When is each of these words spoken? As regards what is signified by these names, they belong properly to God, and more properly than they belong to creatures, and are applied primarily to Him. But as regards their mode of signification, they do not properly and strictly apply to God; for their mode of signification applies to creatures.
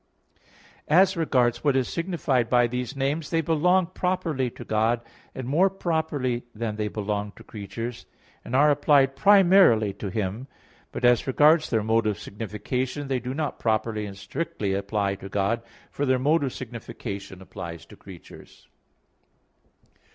As 0.87 1.15
regards 1.15 1.63
what 1.63 1.75
is 1.75 1.87
signified 1.87 2.49
by 2.49 2.65
these 2.65 2.95
names, 2.95 3.29
they 3.29 3.39
belong 3.41 3.85
properly 3.85 4.49
to 4.49 4.65
God, 4.65 4.99
and 5.35 5.47
more 5.47 5.69
properly 5.69 6.41
than 6.55 6.75
they 6.75 6.87
belong 6.87 7.33
to 7.35 7.43
creatures, 7.43 8.07
and 8.43 8.55
are 8.55 8.71
applied 8.71 9.15
primarily 9.15 9.93
to 9.93 10.09
Him. 10.09 10.47
But 10.91 11.05
as 11.05 11.27
regards 11.27 11.69
their 11.69 11.83
mode 11.83 12.07
of 12.07 12.17
signification, 12.17 13.09
they 13.09 13.19
do 13.19 13.35
not 13.35 13.59
properly 13.59 14.07
and 14.07 14.17
strictly 14.17 14.73
apply 14.73 15.17
to 15.17 15.29
God; 15.29 15.61
for 15.91 16.07
their 16.07 16.17
mode 16.17 16.43
of 16.43 16.51
signification 16.51 17.39
applies 17.39 17.85
to 17.85 17.95
creatures. 17.95 18.67